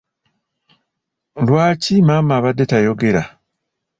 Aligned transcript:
Lwaki 1.45 1.95
maama 2.07 2.33
abadde 2.39 2.65
tayogera? 2.71 3.23